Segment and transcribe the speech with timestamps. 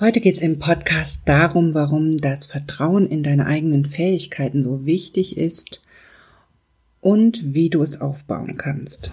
[0.00, 5.36] Heute geht es im Podcast darum, warum das Vertrauen in deine eigenen Fähigkeiten so wichtig
[5.36, 5.82] ist
[7.02, 9.12] und wie du es aufbauen kannst.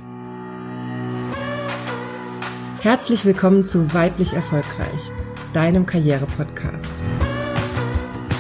[2.80, 5.12] Herzlich willkommen zu Weiblich Erfolgreich,
[5.52, 7.04] deinem Karriere-Podcast.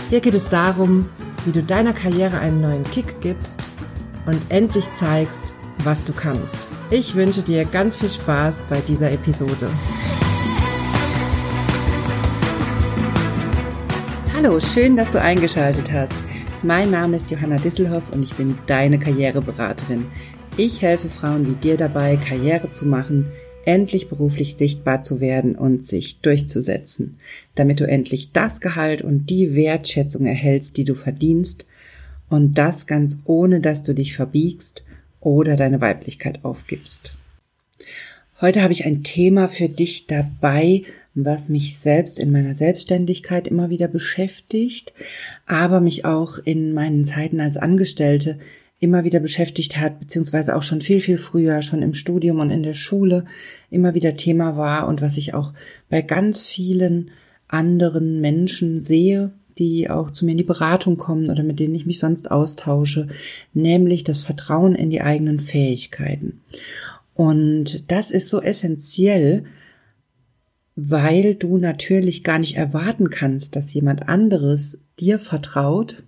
[0.10, 1.10] Hier geht es darum,
[1.44, 3.62] wie du deiner Karriere einen neuen Kick gibst
[4.26, 5.54] und endlich zeigst,
[5.84, 6.70] was du kannst.
[6.92, 9.70] Ich wünsche dir ganz viel Spaß bei dieser Episode.
[14.40, 16.14] Hallo, schön, dass du eingeschaltet hast.
[16.62, 20.06] Mein Name ist Johanna Disselhoff und ich bin deine Karriereberaterin.
[20.58, 23.32] Ich helfe Frauen wie dir dabei, Karriere zu machen,
[23.66, 27.18] endlich beruflich sichtbar zu werden und sich durchzusetzen,
[27.56, 31.66] damit du endlich das Gehalt und die Wertschätzung erhältst, die du verdienst
[32.30, 34.84] und das ganz ohne, dass du dich verbiegst
[35.20, 37.14] oder deine Weiblichkeit aufgibst.
[38.40, 40.84] Heute habe ich ein Thema für dich dabei,
[41.26, 44.94] was mich selbst in meiner Selbstständigkeit immer wieder beschäftigt,
[45.46, 48.38] aber mich auch in meinen Zeiten als Angestellte
[48.80, 52.62] immer wieder beschäftigt hat, beziehungsweise auch schon viel, viel früher, schon im Studium und in
[52.62, 53.26] der Schule
[53.72, 55.54] immer wieder Thema war und was ich auch
[55.90, 57.10] bei ganz vielen
[57.48, 61.86] anderen Menschen sehe, die auch zu mir in die Beratung kommen oder mit denen ich
[61.86, 63.08] mich sonst austausche,
[63.54, 66.42] nämlich das Vertrauen in die eigenen Fähigkeiten.
[67.16, 69.46] Und das ist so essentiell,
[70.80, 76.04] weil du natürlich gar nicht erwarten kannst, dass jemand anderes dir vertraut,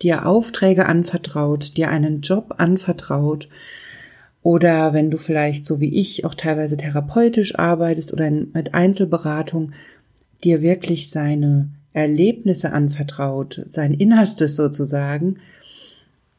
[0.00, 3.50] dir Aufträge anvertraut, dir einen Job anvertraut
[4.42, 9.72] oder wenn du vielleicht so wie ich auch teilweise therapeutisch arbeitest oder mit Einzelberatung,
[10.42, 15.36] dir wirklich seine Erlebnisse anvertraut, sein Innerstes sozusagen,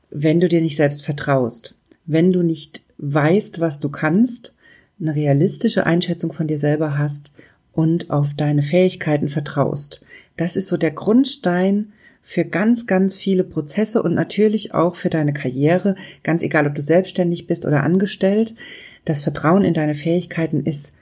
[0.09, 1.75] wenn du dir nicht selbst vertraust,
[2.07, 4.55] wenn du nicht weißt, was du kannst,
[4.99, 7.31] eine realistische Einschätzung von dir selber hast
[7.75, 10.03] und auf deine Fähigkeiten vertraust.
[10.37, 15.33] Das ist so der Grundstein für ganz, ganz viele Prozesse und natürlich auch für deine
[15.33, 18.55] Karriere, ganz egal, ob du selbstständig bist oder angestellt.
[19.03, 20.93] Das Vertrauen in deine Fähigkeiten ist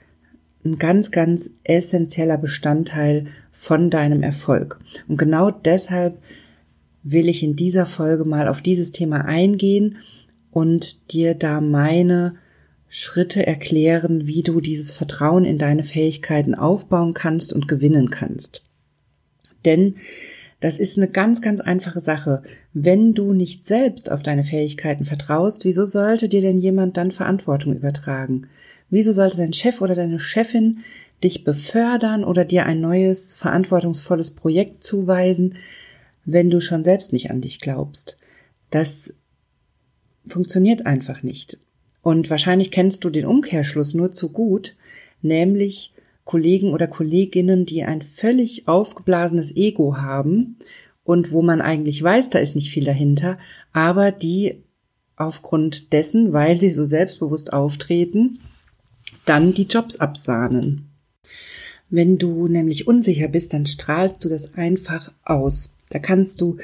[0.64, 4.80] ein ganz, ganz essentieller Bestandteil von deinem Erfolg.
[5.08, 6.18] Und genau deshalb
[7.02, 9.98] will ich in dieser Folge mal auf dieses Thema eingehen
[10.50, 12.34] und dir da meine
[12.88, 18.62] Schritte erklären, wie du dieses Vertrauen in deine Fähigkeiten aufbauen kannst und gewinnen kannst.
[19.64, 19.96] Denn
[20.60, 22.42] das ist eine ganz, ganz einfache Sache.
[22.72, 27.76] Wenn du nicht selbst auf deine Fähigkeiten vertraust, wieso sollte dir denn jemand dann Verantwortung
[27.76, 28.46] übertragen?
[28.88, 30.78] Wieso sollte dein Chef oder deine Chefin
[31.22, 35.56] dich befördern oder dir ein neues, verantwortungsvolles Projekt zuweisen,
[36.24, 38.16] wenn du schon selbst nicht an dich glaubst?
[38.70, 39.12] Das
[40.26, 41.58] funktioniert einfach nicht.
[42.04, 44.76] Und wahrscheinlich kennst du den Umkehrschluss nur zu gut,
[45.22, 45.94] nämlich
[46.24, 50.58] Kollegen oder Kolleginnen, die ein völlig aufgeblasenes Ego haben
[51.02, 53.38] und wo man eigentlich weiß, da ist nicht viel dahinter,
[53.72, 54.62] aber die
[55.16, 58.38] aufgrund dessen, weil sie so selbstbewusst auftreten,
[59.24, 60.90] dann die Jobs absahnen.
[61.88, 65.74] Wenn du nämlich unsicher bist, dann strahlst du das einfach aus.
[65.88, 66.58] Da kannst du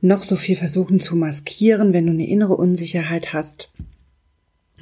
[0.00, 3.70] noch so viel versuchen zu maskieren, wenn du eine innere Unsicherheit hast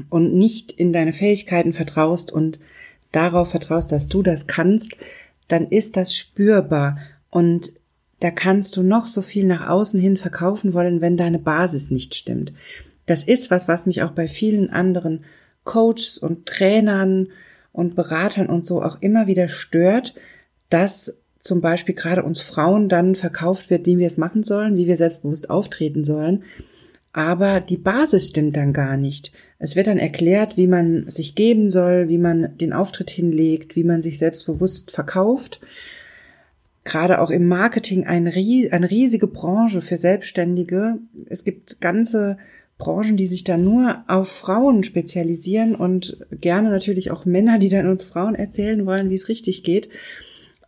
[0.09, 2.59] und nicht in deine Fähigkeiten vertraust und
[3.13, 4.97] darauf vertraust, dass du das kannst,
[5.49, 6.99] dann ist das spürbar
[7.31, 7.73] und
[8.21, 12.15] da kannst du noch so viel nach außen hin verkaufen wollen, wenn deine Basis nicht
[12.15, 12.53] stimmt.
[13.07, 15.25] Das ist was, was mich auch bei vielen anderen
[15.65, 17.29] Coaches und Trainern
[17.73, 20.15] und Beratern und so auch immer wieder stört,
[20.69, 24.87] dass zum Beispiel gerade uns Frauen dann verkauft wird, wie wir es machen sollen, wie
[24.87, 26.45] wir selbstbewusst auftreten sollen.
[27.13, 29.33] Aber die Basis stimmt dann gar nicht.
[29.59, 33.85] Es wird dann erklärt, wie man sich geben soll, wie man den Auftritt hinlegt, wie
[33.85, 35.61] man sich selbstbewusst verkauft.
[36.85, 40.99] Gerade auch im Marketing eine, riesige Branche für Selbstständige.
[41.27, 42.39] Es gibt ganze
[42.79, 47.89] Branchen, die sich da nur auf Frauen spezialisieren und gerne natürlich auch Männer, die dann
[47.89, 49.91] uns Frauen erzählen wollen, wie es richtig geht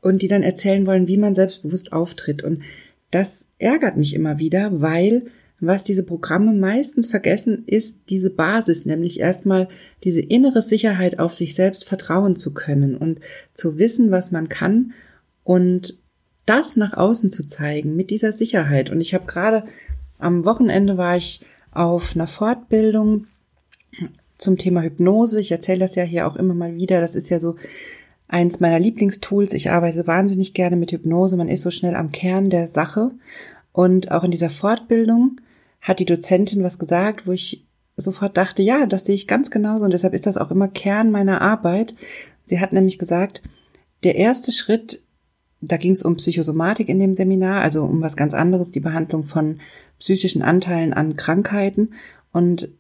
[0.03, 2.45] und die dann erzählen wollen, wie man selbstbewusst auftritt.
[2.45, 2.63] Und
[3.11, 5.23] das ärgert mich immer wieder, weil
[5.65, 9.69] was diese Programme meistens vergessen, ist diese Basis, nämlich erstmal
[10.03, 13.21] diese innere Sicherheit auf sich selbst vertrauen zu können und
[13.55, 14.93] zu wissen, was man kann
[15.45, 15.99] und
[16.47, 18.91] das nach außen zu zeigen mit dieser Sicherheit.
[18.91, 19.65] Und ich habe gerade
[20.19, 23.29] am Wochenende war ich auf einer Fortbildung
[24.39, 25.39] zum Thema Hypnose.
[25.39, 27.01] Ich erzähle das ja hier auch immer mal wieder.
[27.01, 27.55] Das ist ja so
[28.27, 29.53] eins meiner Lieblingstools.
[29.53, 31.37] Ich arbeite wahnsinnig gerne mit Hypnose.
[31.37, 33.13] Man ist so schnell am Kern der Sache.
[33.73, 35.41] Und auch in dieser Fortbildung
[35.83, 39.85] hat die Dozentin was gesagt, wo ich sofort dachte, ja, das sehe ich ganz genauso
[39.85, 41.95] und deshalb ist das auch immer Kern meiner Arbeit.
[42.45, 43.43] Sie hat nämlich gesagt,
[44.05, 45.03] der erste Schritt,
[45.61, 49.25] da ging es um Psychosomatik in dem Seminar, also um was ganz anderes, die Behandlung
[49.25, 49.61] von
[49.99, 51.91] psychischen Anteilen an Krankheiten.
[52.33, 52.71] Und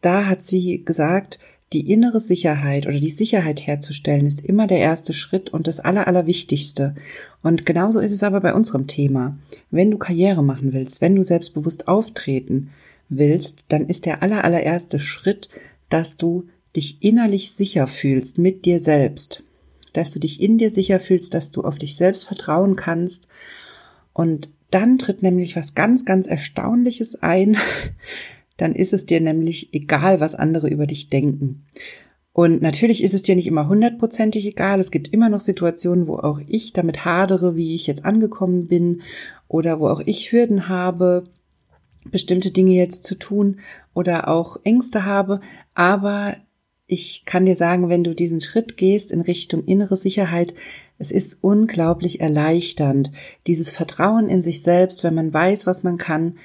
[0.00, 1.38] da hat sie gesagt,
[1.72, 6.06] die innere Sicherheit oder die Sicherheit herzustellen ist immer der erste Schritt und das Aller,
[6.06, 6.94] Allerwichtigste.
[7.42, 9.36] Und genauso ist es aber bei unserem Thema.
[9.70, 12.70] Wenn du Karriere machen willst, wenn du selbstbewusst auftreten
[13.08, 15.48] willst, dann ist der aller, allererste Schritt,
[15.88, 19.44] dass du dich innerlich sicher fühlst mit dir selbst.
[19.92, 23.28] Dass du dich in dir sicher fühlst, dass du auf dich selbst vertrauen kannst.
[24.12, 27.58] Und dann tritt nämlich was ganz, ganz Erstaunliches ein
[28.62, 31.64] dann ist es dir nämlich egal, was andere über dich denken.
[32.32, 34.78] Und natürlich ist es dir nicht immer hundertprozentig egal.
[34.78, 39.02] Es gibt immer noch Situationen, wo auch ich damit hadere, wie ich jetzt angekommen bin
[39.48, 41.24] oder wo auch ich Hürden habe,
[42.12, 43.58] bestimmte Dinge jetzt zu tun
[43.94, 45.40] oder auch Ängste habe.
[45.74, 46.36] Aber
[46.86, 50.54] ich kann dir sagen, wenn du diesen Schritt gehst in Richtung innere Sicherheit,
[50.98, 53.10] es ist unglaublich erleichternd.
[53.48, 56.36] Dieses Vertrauen in sich selbst, wenn man weiß, was man kann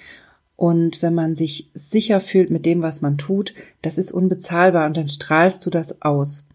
[0.58, 4.98] und wenn man sich sicher fühlt mit dem, was man tut, das ist unbezahlbar und
[4.98, 6.46] dann strahlst du das aus.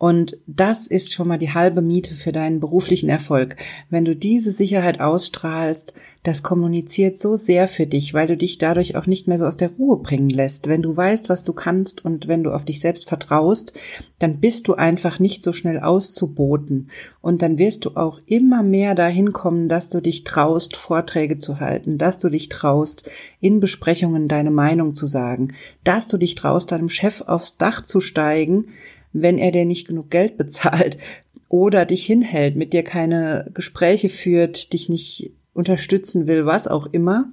[0.00, 3.56] Und das ist schon mal die halbe Miete für deinen beruflichen Erfolg.
[3.90, 5.92] Wenn du diese Sicherheit ausstrahlst,
[6.22, 9.58] das kommuniziert so sehr für dich, weil du dich dadurch auch nicht mehr so aus
[9.58, 10.68] der Ruhe bringen lässt.
[10.68, 13.74] Wenn du weißt, was du kannst und wenn du auf dich selbst vertraust,
[14.18, 16.88] dann bist du einfach nicht so schnell auszuboten.
[17.20, 21.60] Und dann wirst du auch immer mehr dahin kommen, dass du dich traust, Vorträge zu
[21.60, 23.04] halten, dass du dich traust,
[23.38, 25.52] in Besprechungen deine Meinung zu sagen,
[25.84, 28.68] dass du dich traust, deinem Chef aufs Dach zu steigen,
[29.12, 30.98] wenn er dir nicht genug Geld bezahlt
[31.48, 37.30] oder dich hinhält, mit dir keine Gespräche führt, dich nicht unterstützen will, was auch immer.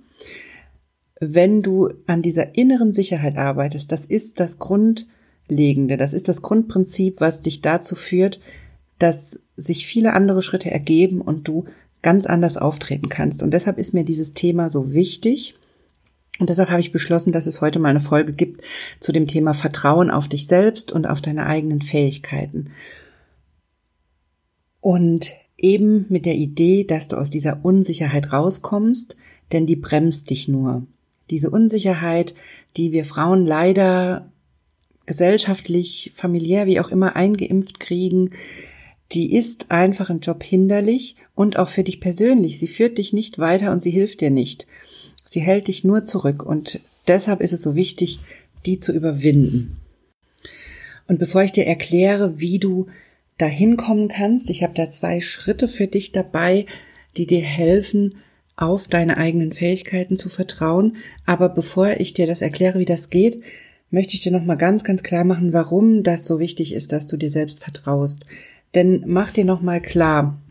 [1.19, 7.19] Wenn du an dieser inneren Sicherheit arbeitest, das ist das Grundlegende, das ist das Grundprinzip,
[7.19, 8.39] was dich dazu führt,
[8.99, 11.65] dass sich viele andere Schritte ergeben und du
[12.01, 13.41] ganz anders auftreten kannst.
[13.43, 15.55] Und deshalb ist mir dieses Thema so wichtig.
[16.39, 18.61] Und deshalb habe ich beschlossen, dass es heute mal eine Folge gibt
[18.99, 22.71] zu dem Thema Vertrauen auf dich selbst und auf deine eigenen Fähigkeiten.
[24.81, 29.17] Und eben mit der Idee, dass du aus dieser Unsicherheit rauskommst,
[29.51, 30.85] denn die bremst dich nur.
[31.29, 32.35] Diese Unsicherheit,
[32.77, 34.31] die wir Frauen leider
[35.05, 38.31] gesellschaftlich, familiär, wie auch immer eingeimpft kriegen,
[39.13, 42.59] die ist einfach im Job hinderlich und auch für dich persönlich.
[42.59, 44.67] Sie führt dich nicht weiter und sie hilft dir nicht.
[45.27, 48.19] Sie hält dich nur zurück und deshalb ist es so wichtig,
[48.65, 49.77] die zu überwinden.
[51.07, 52.87] Und bevor ich dir erkläre, wie du
[53.37, 56.65] dahin kommen kannst, ich habe da zwei Schritte für dich dabei,
[57.17, 58.15] die dir helfen,
[58.55, 60.97] auf deine eigenen Fähigkeiten zu vertrauen.
[61.25, 63.43] Aber bevor ich dir das erkläre, wie das geht,
[63.91, 67.17] möchte ich dir nochmal ganz, ganz klar machen, warum das so wichtig ist, dass du
[67.17, 68.25] dir selbst vertraust.
[68.75, 70.41] Denn mach dir nochmal klar,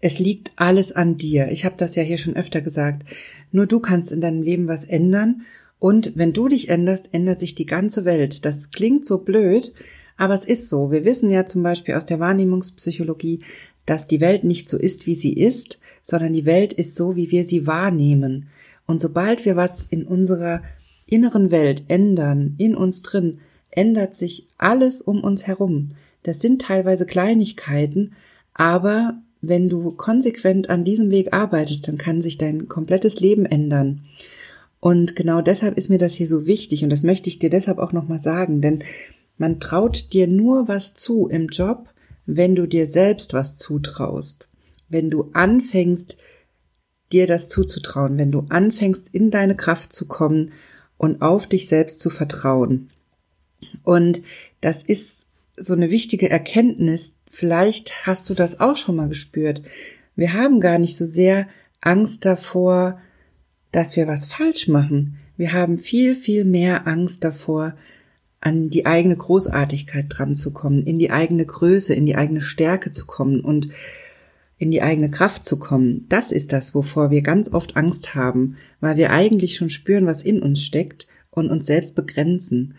[0.00, 1.50] es liegt alles an dir.
[1.50, 3.04] Ich habe das ja hier schon öfter gesagt.
[3.54, 5.42] Nur du kannst in deinem Leben was ändern.
[5.78, 8.44] Und wenn du dich änderst, ändert sich die ganze Welt.
[8.44, 9.72] Das klingt so blöd,
[10.16, 10.90] aber es ist so.
[10.90, 13.42] Wir wissen ja zum Beispiel aus der Wahrnehmungspsychologie,
[13.86, 17.30] dass die Welt nicht so ist, wie sie ist, sondern die Welt ist so, wie
[17.30, 18.48] wir sie wahrnehmen.
[18.88, 20.60] Und sobald wir was in unserer
[21.06, 23.38] inneren Welt ändern, in uns drin,
[23.70, 25.92] ändert sich alles um uns herum.
[26.24, 28.14] Das sind teilweise Kleinigkeiten,
[28.52, 34.04] aber wenn du konsequent an diesem Weg arbeitest, dann kann sich dein komplettes Leben ändern.
[34.80, 37.78] Und genau deshalb ist mir das hier so wichtig und das möchte ich dir deshalb
[37.78, 38.84] auch nochmal sagen, denn
[39.38, 41.88] man traut dir nur was zu im Job,
[42.26, 44.48] wenn du dir selbst was zutraust.
[44.88, 46.16] Wenn du anfängst,
[47.12, 50.52] dir das zuzutrauen, wenn du anfängst, in deine Kraft zu kommen
[50.98, 52.90] und auf dich selbst zu vertrauen.
[53.82, 54.22] Und
[54.60, 59.60] das ist so eine wichtige Erkenntnis, Vielleicht hast du das auch schon mal gespürt.
[60.14, 61.48] Wir haben gar nicht so sehr
[61.80, 63.00] Angst davor,
[63.72, 65.16] dass wir was falsch machen.
[65.36, 67.74] Wir haben viel, viel mehr Angst davor,
[68.38, 72.92] an die eigene Großartigkeit dran zu kommen, in die eigene Größe, in die eigene Stärke
[72.92, 73.68] zu kommen und
[74.56, 76.06] in die eigene Kraft zu kommen.
[76.08, 80.22] Das ist das, wovor wir ganz oft Angst haben, weil wir eigentlich schon spüren, was
[80.22, 82.76] in uns steckt und uns selbst begrenzen.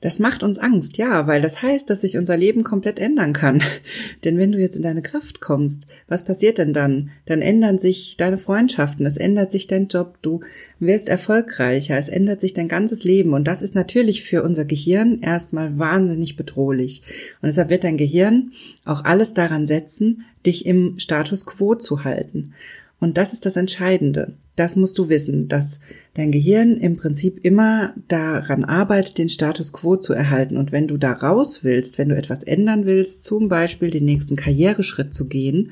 [0.00, 3.62] Das macht uns Angst, ja, weil das heißt, dass sich unser Leben komplett ändern kann.
[4.24, 7.10] denn wenn du jetzt in deine Kraft kommst, was passiert denn dann?
[7.26, 10.40] Dann ändern sich deine Freundschaften, es ändert sich dein Job, du
[10.78, 15.20] wirst erfolgreicher, es ändert sich dein ganzes Leben und das ist natürlich für unser Gehirn
[15.20, 17.02] erstmal wahnsinnig bedrohlich.
[17.42, 18.52] Und deshalb wird dein Gehirn
[18.84, 22.54] auch alles daran setzen, dich im Status quo zu halten.
[23.00, 24.34] Und das ist das Entscheidende.
[24.56, 25.78] Das musst du wissen, dass
[26.14, 30.56] dein Gehirn im Prinzip immer daran arbeitet, den Status quo zu erhalten.
[30.56, 34.34] Und wenn du da raus willst, wenn du etwas ändern willst, zum Beispiel den nächsten
[34.34, 35.70] Karriereschritt zu gehen,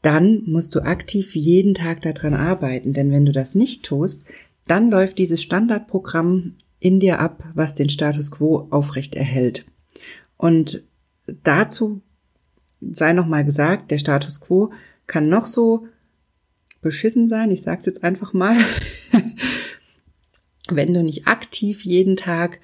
[0.00, 2.94] dann musst du aktiv jeden Tag daran arbeiten.
[2.94, 4.22] Denn wenn du das nicht tust,
[4.66, 9.66] dann läuft dieses Standardprogramm in dir ab, was den Status quo aufrecht erhält.
[10.38, 10.84] Und
[11.42, 12.00] dazu
[12.80, 14.70] sei nochmal gesagt, der Status quo
[15.06, 15.86] kann noch so
[16.80, 18.56] beschissen sein, ich sag's jetzt einfach mal,
[20.70, 22.60] wenn du nicht aktiv jeden Tag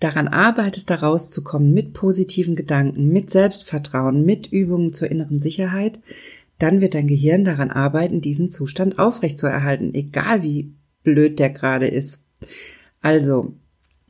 [0.00, 5.98] daran arbeitest, da rauszukommen mit positiven Gedanken, mit Selbstvertrauen, mit Übungen zur inneren Sicherheit,
[6.58, 10.72] dann wird dein Gehirn daran arbeiten, diesen Zustand aufrechtzuerhalten, egal wie
[11.02, 12.22] blöd der gerade ist.
[13.00, 13.54] Also,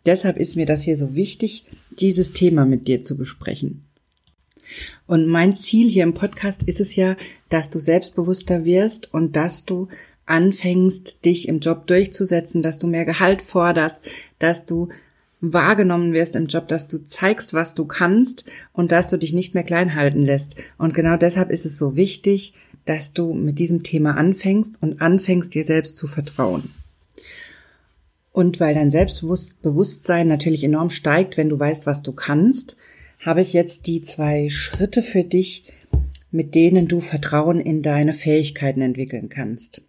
[0.04, 1.66] deshalb ist mir das hier so wichtig,
[1.98, 3.84] dieses Thema mit dir zu besprechen.
[5.06, 7.16] Und mein Ziel hier im Podcast ist es ja,
[7.54, 9.86] dass du selbstbewusster wirst und dass du
[10.26, 14.00] anfängst, dich im Job durchzusetzen, dass du mehr Gehalt forderst,
[14.40, 14.88] dass du
[15.40, 19.54] wahrgenommen wirst im Job, dass du zeigst, was du kannst und dass du dich nicht
[19.54, 20.56] mehr klein halten lässt.
[20.78, 22.54] Und genau deshalb ist es so wichtig,
[22.86, 26.74] dass du mit diesem Thema anfängst und anfängst, dir selbst zu vertrauen.
[28.32, 32.76] Und weil dein Selbstbewusstsein natürlich enorm steigt, wenn du weißt, was du kannst,
[33.20, 35.70] habe ich jetzt die zwei Schritte für dich,
[36.34, 39.82] mit denen du Vertrauen in deine Fähigkeiten entwickeln kannst.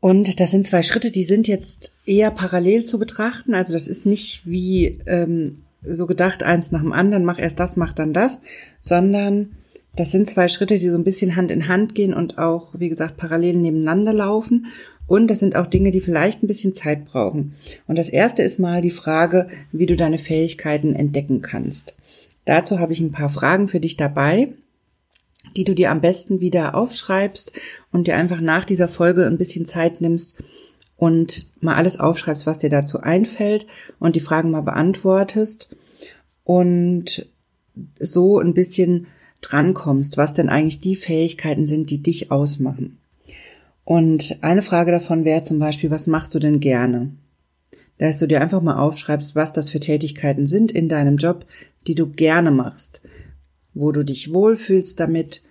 [0.00, 3.54] Und das sind zwei Schritte, die sind jetzt eher parallel zu betrachten.
[3.54, 7.76] Also das ist nicht wie ähm, so gedacht, eins nach dem anderen, mach erst das,
[7.76, 8.42] mach dann das,
[8.82, 9.56] sondern
[9.96, 12.90] das sind zwei Schritte, die so ein bisschen Hand in Hand gehen und auch, wie
[12.90, 14.66] gesagt, parallel nebeneinander laufen.
[15.06, 17.54] Und das sind auch Dinge, die vielleicht ein bisschen Zeit brauchen.
[17.86, 21.96] Und das erste ist mal die Frage, wie du deine Fähigkeiten entdecken kannst.
[22.44, 24.48] Dazu habe ich ein paar Fragen für dich dabei,
[25.56, 27.52] die du dir am besten wieder aufschreibst
[27.90, 30.36] und dir einfach nach dieser Folge ein bisschen Zeit nimmst
[30.96, 33.66] und mal alles aufschreibst, was dir dazu einfällt
[33.98, 35.76] und die Fragen mal beantwortest
[36.44, 37.26] und
[37.98, 39.06] so ein bisschen
[39.40, 42.98] drankommst, was denn eigentlich die Fähigkeiten sind, die dich ausmachen.
[43.84, 47.10] Und eine Frage davon wäre zum Beispiel, was machst du denn gerne?
[47.98, 51.46] Dass du dir einfach mal aufschreibst, was das für Tätigkeiten sind in deinem Job,
[51.86, 53.02] die du gerne machst,
[53.74, 55.42] wo du dich wohlfühlst damit,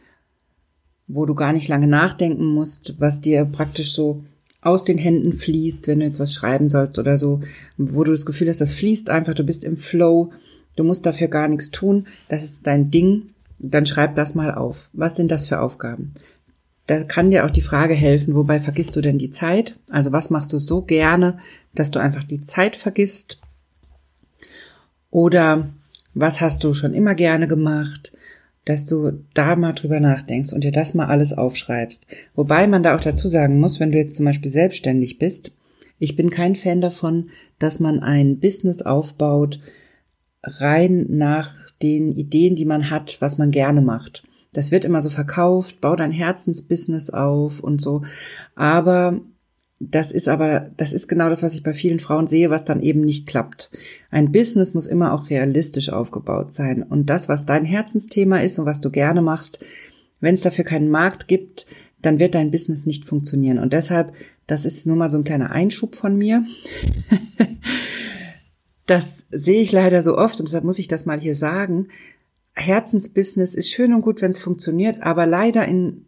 [1.07, 4.23] wo du gar nicht lange nachdenken musst, was dir praktisch so
[4.61, 7.41] aus den Händen fließt, wenn du jetzt was schreiben sollst oder so,
[7.77, 10.31] wo du das Gefühl hast, das fließt einfach, du bist im Flow,
[10.75, 14.89] du musst dafür gar nichts tun, das ist dein Ding, dann schreib das mal auf.
[14.93, 16.13] Was sind das für Aufgaben?
[16.87, 19.77] Da kann dir auch die Frage helfen, wobei vergisst du denn die Zeit?
[19.89, 21.39] Also was machst du so gerne,
[21.73, 23.39] dass du einfach die Zeit vergisst?
[25.09, 25.69] Oder
[26.13, 28.13] was hast du schon immer gerne gemacht?
[28.65, 32.05] Dass du da mal drüber nachdenkst und dir das mal alles aufschreibst.
[32.35, 35.53] Wobei man da auch dazu sagen muss, wenn du jetzt zum Beispiel selbstständig bist,
[35.97, 39.59] ich bin kein Fan davon, dass man ein Business aufbaut,
[40.43, 44.23] rein nach den Ideen, die man hat, was man gerne macht.
[44.53, 48.03] Das wird immer so verkauft, bau dein Herzensbusiness auf und so.
[48.55, 49.21] Aber
[49.89, 52.83] das ist aber, das ist genau das, was ich bei vielen Frauen sehe, was dann
[52.83, 53.71] eben nicht klappt.
[54.11, 56.83] Ein Business muss immer auch realistisch aufgebaut sein.
[56.83, 59.65] Und das, was dein Herzensthema ist und was du gerne machst,
[60.19, 61.65] wenn es dafür keinen Markt gibt,
[61.99, 63.57] dann wird dein Business nicht funktionieren.
[63.57, 64.13] Und deshalb,
[64.45, 66.45] das ist nur mal so ein kleiner Einschub von mir.
[68.85, 71.87] das sehe ich leider so oft und deshalb muss ich das mal hier sagen.
[72.53, 76.05] Herzensbusiness ist schön und gut, wenn es funktioniert, aber leider in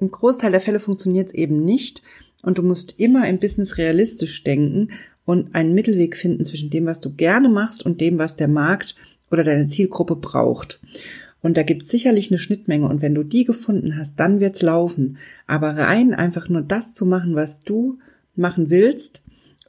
[0.00, 2.02] einem Großteil der Fälle funktioniert es eben nicht
[2.42, 4.90] und du musst immer im Business realistisch denken
[5.24, 8.94] und einen Mittelweg finden zwischen dem, was du gerne machst und dem, was der Markt
[9.30, 10.80] oder deine Zielgruppe braucht.
[11.42, 14.62] Und da gibt es sicherlich eine Schnittmenge und wenn du die gefunden hast, dann wird's
[14.62, 15.18] laufen.
[15.46, 17.98] Aber rein einfach nur das zu machen, was du
[18.34, 19.22] machen willst,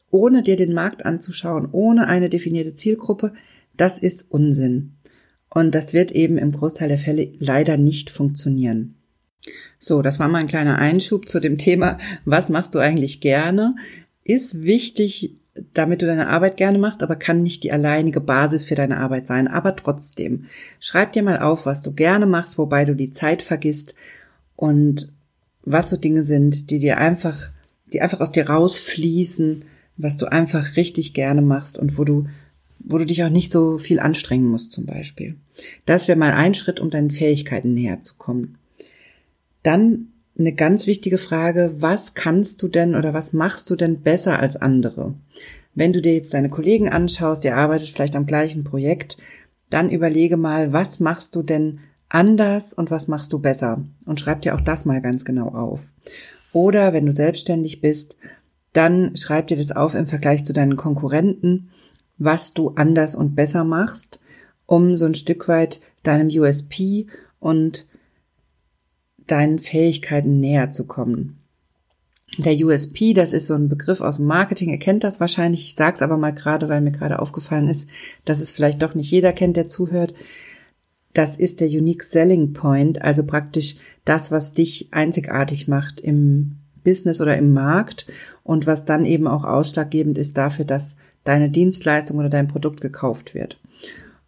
[0.10, 3.34] ohne dir den Markt anzuschauen, ohne eine definierte Zielgruppe,
[3.76, 4.94] das ist Unsinn.
[5.50, 8.97] Und das wird eben im Großteil der Fälle leider nicht funktionieren.
[9.80, 13.76] So, das war mal ein kleiner Einschub zu dem Thema, was machst du eigentlich gerne?
[14.24, 15.36] Ist wichtig,
[15.74, 19.28] damit du deine Arbeit gerne machst, aber kann nicht die alleinige Basis für deine Arbeit
[19.28, 19.48] sein.
[19.48, 20.46] Aber trotzdem,
[20.80, 23.96] schreib dir mal auf, was du gerne machst, wobei du die Zeit vergisst
[24.56, 25.10] und
[25.64, 27.50] was so Dinge sind, die dir einfach,
[27.92, 29.66] die einfach aus dir rausfließen,
[29.98, 32.28] was du einfach richtig gerne machst und wo du,
[32.80, 35.36] wo du dich auch nicht so viel anstrengen musst zum Beispiel.
[35.86, 38.58] Das wäre mal ein Schritt, um deinen Fähigkeiten näher zu kommen.
[39.68, 44.40] Dann eine ganz wichtige Frage, was kannst du denn oder was machst du denn besser
[44.40, 45.16] als andere?
[45.76, 49.18] Wenn du dir jetzt deine Kollegen anschaust, ihr arbeitet vielleicht am gleichen Projekt,
[49.70, 53.84] dann überlege mal, was machst du denn anders und was machst du besser?
[54.06, 55.92] Und schreib dir auch das mal ganz genau auf.
[56.54, 58.16] Oder wenn du selbstständig bist,
[58.72, 61.72] dann schreib dir das auf im Vergleich zu deinen Konkurrenten,
[62.18, 64.22] was du anders und besser machst,
[64.66, 67.08] um so ein Stück weit deinem USP
[67.42, 67.86] und
[69.28, 71.38] deinen Fähigkeiten näher zu kommen.
[72.38, 75.66] Der USP, das ist so ein Begriff aus dem Marketing, ihr kennt das wahrscheinlich.
[75.66, 77.90] Ich sage es aber mal gerade, weil mir gerade aufgefallen ist,
[78.26, 80.14] dass es vielleicht doch nicht jeder kennt, der zuhört.
[81.14, 87.22] Das ist der Unique Selling Point, also praktisch das, was dich einzigartig macht im Business
[87.22, 88.06] oder im Markt
[88.44, 93.34] und was dann eben auch ausschlaggebend ist dafür, dass deine Dienstleistung oder dein Produkt gekauft
[93.34, 93.58] wird.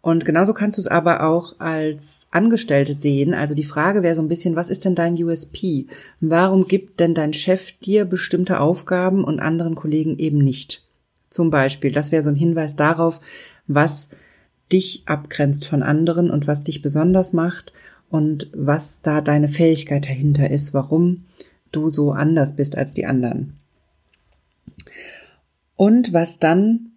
[0.02, 3.34] Und genauso kannst du es aber auch als Angestellte sehen.
[3.34, 5.88] Also die Frage wäre so ein bisschen, was ist denn dein USP?
[6.20, 10.84] Warum gibt denn dein Chef dir bestimmte Aufgaben und anderen Kollegen eben nicht?
[11.28, 13.20] Zum Beispiel, das wäre so ein Hinweis darauf,
[13.66, 14.08] was
[14.72, 17.72] dich abgrenzt von anderen und was dich besonders macht
[18.08, 21.24] und was da deine Fähigkeit dahinter ist, warum
[21.72, 23.58] du so anders bist als die anderen.
[25.76, 26.89] Und was dann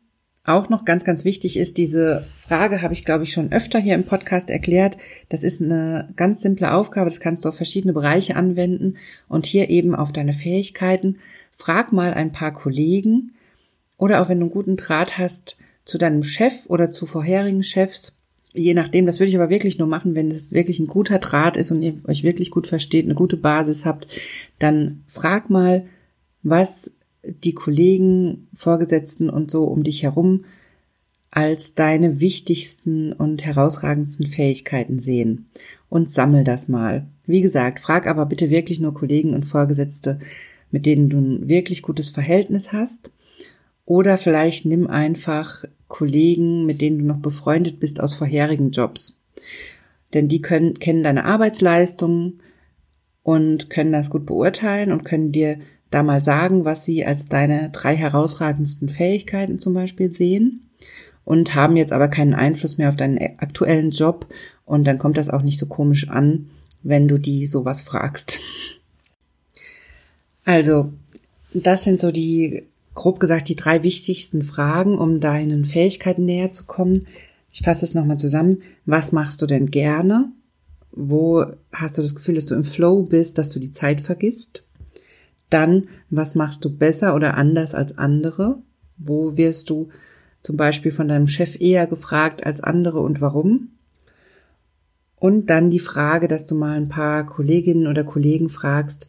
[0.45, 3.95] auch noch ganz, ganz wichtig ist, diese Frage habe ich, glaube ich, schon öfter hier
[3.95, 4.97] im Podcast erklärt.
[5.29, 8.97] Das ist eine ganz simple Aufgabe, das kannst du auf verschiedene Bereiche anwenden
[9.29, 11.19] und hier eben auf deine Fähigkeiten.
[11.51, 13.31] Frag mal ein paar Kollegen
[13.97, 18.17] oder auch wenn du einen guten Draht hast zu deinem Chef oder zu vorherigen Chefs,
[18.53, 21.55] je nachdem, das würde ich aber wirklich nur machen, wenn es wirklich ein guter Draht
[21.55, 24.07] ist und ihr euch wirklich gut versteht, eine gute Basis habt,
[24.59, 25.85] dann frag mal,
[26.43, 26.91] was
[27.23, 30.45] die Kollegen, Vorgesetzten und so um dich herum
[31.31, 35.47] als deine wichtigsten und herausragendsten Fähigkeiten sehen.
[35.89, 37.07] Und sammel das mal.
[37.25, 40.19] Wie gesagt, frag aber bitte wirklich nur Kollegen und Vorgesetzte,
[40.71, 43.11] mit denen du ein wirklich gutes Verhältnis hast.
[43.85, 49.17] Oder vielleicht nimm einfach Kollegen, mit denen du noch befreundet bist aus vorherigen Jobs.
[50.13, 52.41] Denn die können, kennen deine Arbeitsleistungen
[53.23, 55.59] und können das gut beurteilen und können dir
[55.93, 60.69] da mal sagen, was sie als deine drei herausragendsten Fähigkeiten zum Beispiel sehen
[61.25, 64.27] und haben jetzt aber keinen Einfluss mehr auf deinen aktuellen Job
[64.65, 66.49] und dann kommt das auch nicht so komisch an,
[66.83, 68.39] wenn du die sowas fragst.
[70.45, 70.91] Also,
[71.53, 72.63] das sind so die,
[72.95, 77.07] grob gesagt, die drei wichtigsten Fragen, um deinen Fähigkeiten näher zu kommen.
[77.51, 78.61] Ich fasse es nochmal zusammen.
[78.85, 80.31] Was machst du denn gerne?
[80.91, 84.63] Wo hast du das Gefühl, dass du im Flow bist, dass du die Zeit vergisst?
[85.53, 88.57] Dann, was machst du besser oder anders als andere?
[88.97, 89.89] Wo wirst du
[90.41, 93.69] zum Beispiel von deinem Chef eher gefragt als andere und warum?
[95.15, 99.07] Und dann die Frage, dass du mal ein paar Kolleginnen oder Kollegen fragst,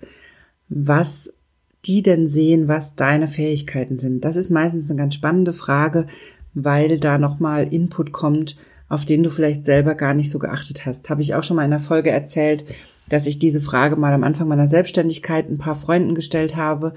[0.69, 1.33] was
[1.87, 4.25] die denn sehen, was deine Fähigkeiten sind.
[4.25, 6.07] Das ist meistens eine ganz spannende Frage,
[6.53, 8.57] weil da nochmal Input kommt,
[8.89, 11.09] auf den du vielleicht selber gar nicht so geachtet hast.
[11.09, 12.65] Habe ich auch schon mal in einer Folge erzählt,
[13.09, 16.95] dass ich diese Frage mal am Anfang meiner Selbstständigkeit ein paar Freunden gestellt habe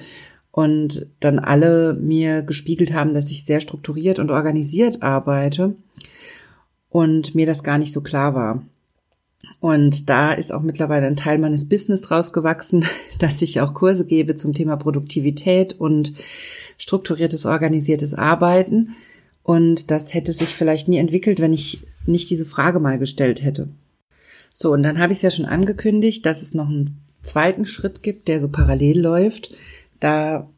[0.51, 5.75] und dann alle mir gespiegelt haben, dass ich sehr strukturiert und organisiert arbeite
[6.89, 8.63] und mir das gar nicht so klar war.
[9.59, 12.85] Und da ist auch mittlerweile ein Teil meines Business draus gewachsen,
[13.19, 16.13] dass ich auch Kurse gebe zum Thema Produktivität und
[16.77, 18.95] strukturiertes, organisiertes Arbeiten.
[19.43, 23.69] Und das hätte sich vielleicht nie entwickelt, wenn ich nicht diese Frage mal gestellt hätte.
[24.59, 28.01] So, und dann habe ich es ja schon angekündigt, dass es noch einen zweiten Schritt
[28.01, 29.51] gibt, der so parallel läuft.
[29.99, 30.49] Da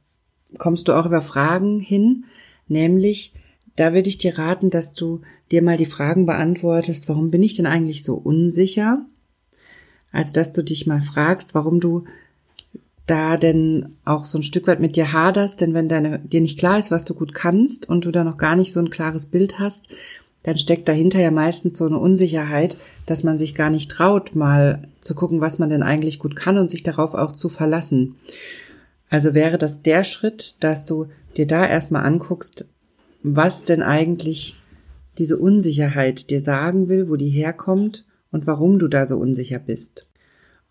[0.57, 2.23] kommst du auch über Fragen hin,
[2.69, 3.33] nämlich
[3.75, 5.19] da würde ich dir raten, dass du
[5.51, 9.05] dir mal die Fragen beantwortest, warum bin ich denn eigentlich so unsicher?
[10.13, 12.05] Also, dass du dich mal fragst, warum du
[13.05, 16.57] da denn auch so ein Stück weit mit dir haderst, denn wenn deine, dir nicht
[16.57, 19.25] klar ist, was du gut kannst und du da noch gar nicht so ein klares
[19.25, 19.89] Bild hast,
[20.43, 24.83] dann steckt dahinter ja meistens so eine Unsicherheit, dass man sich gar nicht traut, mal
[25.01, 28.15] zu gucken, was man denn eigentlich gut kann und sich darauf auch zu verlassen.
[29.09, 32.67] Also wäre das der Schritt, dass du dir da erstmal anguckst,
[33.21, 34.55] was denn eigentlich
[35.17, 40.07] diese Unsicherheit dir sagen will, wo die herkommt und warum du da so unsicher bist.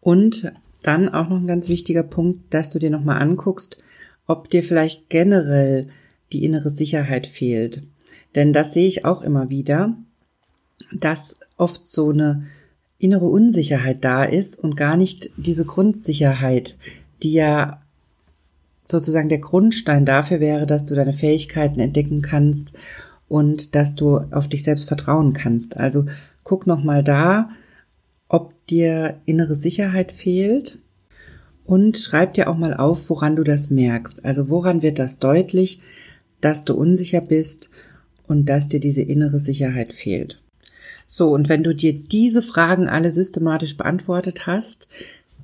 [0.01, 0.53] Und
[0.83, 3.79] dann auch noch ein ganz wichtiger Punkt, dass du dir nochmal anguckst,
[4.27, 5.89] ob dir vielleicht generell
[6.33, 7.83] die innere Sicherheit fehlt.
[8.35, 9.97] Denn das sehe ich auch immer wieder,
[10.93, 12.47] dass oft so eine
[12.99, 16.77] innere Unsicherheit da ist und gar nicht diese Grundsicherheit,
[17.23, 17.81] die ja
[18.91, 22.73] sozusagen der Grundstein dafür wäre, dass du deine Fähigkeiten entdecken kannst
[23.29, 25.77] und dass du auf dich selbst vertrauen kannst.
[25.77, 26.07] Also
[26.43, 27.51] guck noch mal da,
[28.29, 30.79] ob dir innere Sicherheit fehlt
[31.65, 34.25] und schreib dir auch mal auf, woran du das merkst.
[34.25, 35.81] Also woran wird das deutlich,
[36.41, 37.69] dass du unsicher bist
[38.29, 40.41] und dass dir diese innere Sicherheit fehlt.
[41.07, 44.89] So, und wenn du dir diese Fragen alle systematisch beantwortet hast,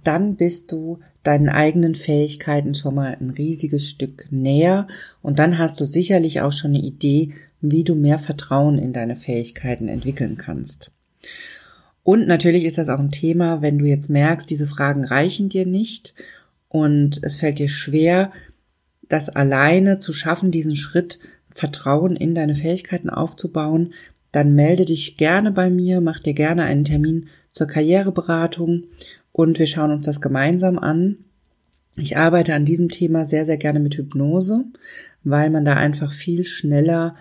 [0.05, 4.87] dann bist du deinen eigenen Fähigkeiten schon mal ein riesiges Stück näher
[5.23, 7.31] und dann hast du sicherlich auch schon eine Idee,
[7.63, 10.91] wie du mehr Vertrauen in deine Fähigkeiten entwickeln kannst.
[12.03, 15.65] Und natürlich ist das auch ein Thema, wenn du jetzt merkst, diese Fragen reichen dir
[15.65, 16.13] nicht
[16.69, 18.31] und es fällt dir schwer,
[19.09, 21.19] das alleine zu schaffen, diesen Schritt
[21.55, 23.95] Vertrauen in deine Fähigkeiten aufzubauen,
[24.33, 28.85] dann melde dich gerne bei mir, mach dir gerne einen Termin zur Karriereberatung
[29.33, 31.19] und wir schauen uns das gemeinsam an.
[31.97, 34.65] Ich arbeite an diesem Thema sehr, sehr gerne mit Hypnose,
[35.23, 37.15] weil man da einfach viel schneller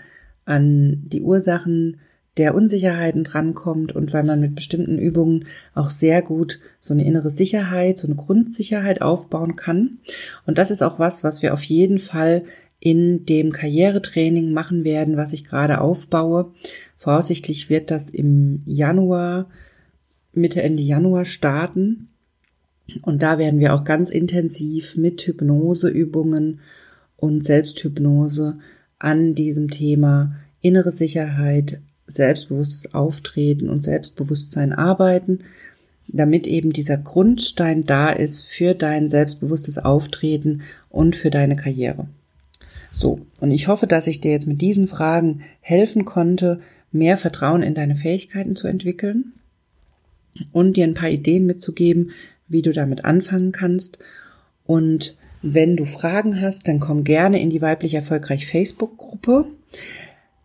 [0.45, 1.99] an die Ursachen
[2.37, 7.29] der Unsicherheiten drankommt und weil man mit bestimmten Übungen auch sehr gut so eine innere
[7.29, 9.99] Sicherheit, so eine Grundsicherheit aufbauen kann.
[10.47, 12.43] Und das ist auch was, was wir auf jeden Fall
[12.83, 16.51] in dem Karrieretraining machen werden, was ich gerade aufbaue.
[16.97, 19.47] Voraussichtlich wird das im Januar,
[20.33, 22.09] Mitte, Ende Januar starten.
[23.01, 26.59] Und da werden wir auch ganz intensiv mit Hypnoseübungen
[27.15, 28.57] und Selbsthypnose
[28.99, 35.39] an diesem Thema innere Sicherheit, selbstbewusstes Auftreten und Selbstbewusstsein arbeiten,
[36.09, 42.09] damit eben dieser Grundstein da ist für dein selbstbewusstes Auftreten und für deine Karriere.
[42.93, 47.63] So, und ich hoffe, dass ich dir jetzt mit diesen Fragen helfen konnte, mehr Vertrauen
[47.63, 49.33] in deine Fähigkeiten zu entwickeln
[50.51, 52.11] und dir ein paar Ideen mitzugeben,
[52.47, 53.97] wie du damit anfangen kannst.
[54.63, 59.47] Und wenn du Fragen hast, dann komm gerne in die weiblich erfolgreich Facebook-Gruppe.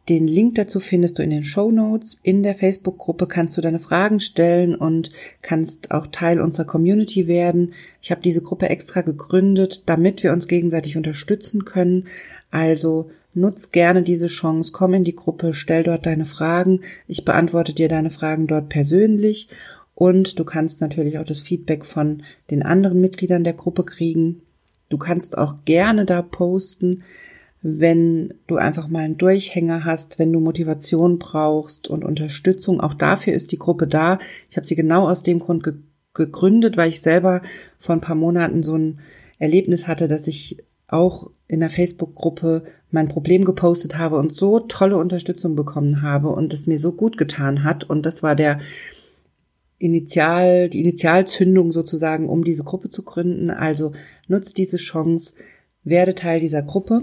[0.09, 2.19] Den Link dazu findest du in den Show Notes.
[2.23, 5.11] In der Facebook-Gruppe kannst du deine Fragen stellen und
[5.43, 7.75] kannst auch Teil unserer Community werden.
[8.01, 12.07] Ich habe diese Gruppe extra gegründet, damit wir uns gegenseitig unterstützen können.
[12.51, 16.81] Also nutz gerne diese Chance, komm in die Gruppe, stell dort deine Fragen.
[17.07, 19.49] Ich beantworte dir deine Fragen dort persönlich
[19.95, 24.41] und du kannst natürlich auch das Feedback von den anderen Mitgliedern der Gruppe kriegen.
[24.89, 27.03] Du kannst auch gerne da posten,
[27.63, 32.81] wenn du einfach mal einen Durchhänger hast, wenn du Motivation brauchst und Unterstützung.
[32.81, 34.19] Auch dafür ist die Gruppe da.
[34.49, 35.75] Ich habe sie genau aus dem Grund ge
[36.15, 37.43] gegründet, weil ich selber
[37.79, 38.99] vor ein paar Monaten so ein
[39.39, 40.57] Erlebnis hatte, dass ich
[40.89, 46.53] auch in der Facebook-Gruppe mein Problem gepostet habe und so tolle Unterstützung bekommen habe und
[46.53, 47.85] es mir so gut getan hat.
[47.85, 48.59] Und das war der
[49.79, 53.51] Initial, die Initialzündung sozusagen, um diese Gruppe zu gründen.
[53.51, 53.93] Also
[54.27, 55.35] nutzt diese Chance,
[55.85, 57.03] werde Teil dieser Gruppe.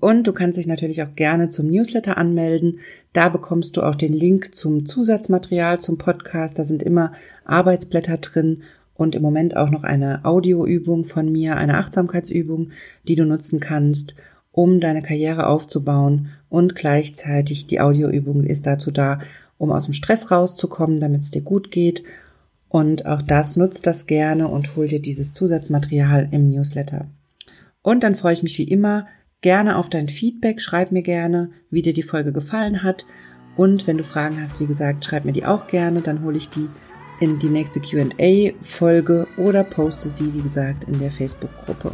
[0.00, 2.78] Und du kannst dich natürlich auch gerne zum Newsletter anmelden.
[3.12, 6.58] Da bekommst du auch den Link zum Zusatzmaterial zum Podcast.
[6.58, 7.12] Da sind immer
[7.44, 8.62] Arbeitsblätter drin
[8.94, 12.70] und im Moment auch noch eine Audioübung von mir, eine Achtsamkeitsübung,
[13.08, 14.14] die du nutzen kannst,
[14.52, 16.28] um deine Karriere aufzubauen.
[16.48, 19.18] Und gleichzeitig die Audioübung ist dazu da,
[19.58, 22.04] um aus dem Stress rauszukommen, damit es dir gut geht.
[22.68, 27.06] Und auch das nutzt das gerne und hol dir dieses Zusatzmaterial im Newsletter.
[27.82, 29.06] Und dann freue ich mich wie immer
[29.42, 30.60] gerne auf dein Feedback.
[30.62, 33.04] Schreib mir gerne, wie dir die Folge gefallen hat.
[33.56, 36.00] Und wenn du Fragen hast, wie gesagt, schreib mir die auch gerne.
[36.00, 36.68] Dann hole ich die
[37.20, 41.92] in die nächste QA-Folge oder poste sie, wie gesagt, in der Facebook-Gruppe.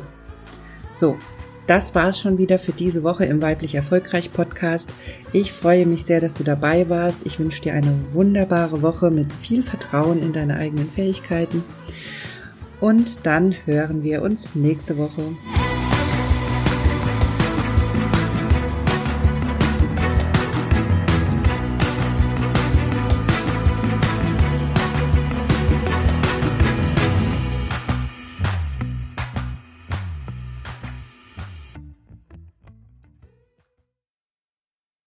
[0.92, 1.16] So,
[1.66, 4.90] das war's schon wieder für diese Woche im Weiblich Erfolgreich Podcast.
[5.32, 7.26] Ich freue mich sehr, dass du dabei warst.
[7.26, 11.62] Ich wünsche dir eine wunderbare Woche mit viel Vertrauen in deine eigenen Fähigkeiten.
[12.80, 15.36] Und dann hören wir uns nächste Woche.